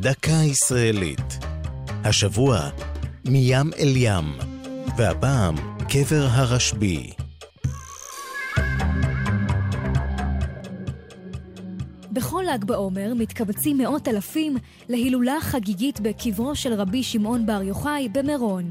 [0.00, 1.38] דקה ישראלית.
[2.04, 2.70] השבוע,
[3.24, 4.24] מים אל ים,
[4.96, 5.54] והפעם,
[5.88, 7.12] קבר הרשב"י.
[12.12, 14.56] בכל ל"ג בעומר מתקבצים מאות אלפים
[14.88, 18.70] להילולה חגיגית בקברו של רבי שמעון בר יוחאי במירון.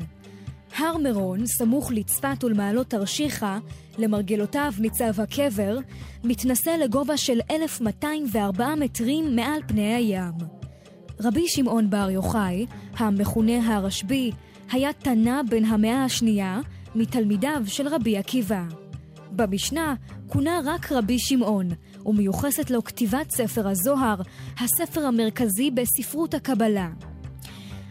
[0.77, 3.57] הר מירון, סמוך לצפת ולמעלות תרשיחא,
[3.97, 5.77] למרגלותיו ניצב הקבר,
[6.23, 10.54] מתנשא לגובה של 1,204 מטרים מעל פני הים.
[11.19, 12.65] רבי שמעון בר יוחאי,
[12.97, 14.31] המכונה הרשב"י,
[14.71, 16.59] היה תנא בן המאה השנייה
[16.95, 18.63] מתלמידיו של רבי עקיבא.
[19.31, 19.95] במשנה
[20.27, 21.69] כונה רק רבי שמעון,
[22.05, 24.21] ומיוחסת לו כתיבת ספר הזוהר,
[24.59, 26.89] הספר המרכזי בספרות הקבלה.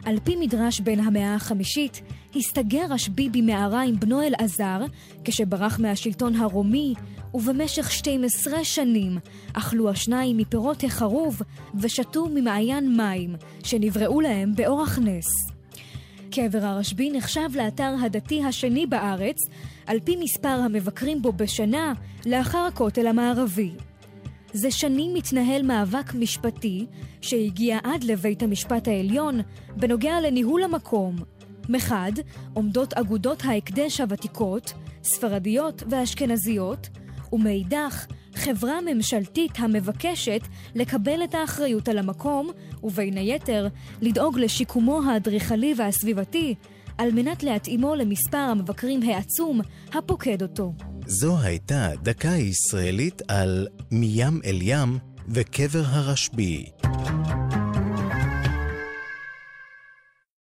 [0.05, 2.03] על פי מדרש בן המאה החמישית,
[2.37, 4.81] הסתגר רשב"י במערה עם בנו אלעזר,
[5.25, 6.95] כשברח מהשלטון הרומי,
[7.35, 9.19] ובמשך 12 שנים
[9.53, 11.43] אכלו השניים מפירות החרוב
[11.75, 15.27] ושתו ממעיין מים, שנבראו להם באורח נס.
[16.31, 19.37] קבר הרשב"י נחשב לאתר הדתי השני בארץ,
[19.87, 21.93] על פי מספר המבקרים בו בשנה,
[22.27, 23.71] לאחר הכותל המערבי.
[24.53, 26.87] זה שנים מתנהל מאבק משפטי
[27.21, 29.41] שהגיע עד לבית המשפט העליון
[29.77, 31.17] בנוגע לניהול המקום.
[31.69, 32.13] מחד,
[32.53, 34.73] עומדות אגודות ההקדש הוותיקות,
[35.05, 36.89] ספרדיות ואשכנזיות,
[37.33, 40.41] ומאידך, חברה ממשלתית המבקשת
[40.75, 42.51] לקבל את האחריות על המקום,
[42.83, 43.69] ובין היתר,
[44.01, 46.55] לדאוג לשיקומו האדריכלי והסביבתי,
[46.99, 49.61] על מנת להתאימו למספר המבקרים העצום
[49.93, 50.73] הפוקד אותו.
[51.07, 54.99] זו הייתה דקה ישראלית על מים אל ים
[55.29, 56.74] וקבר הרשב"י.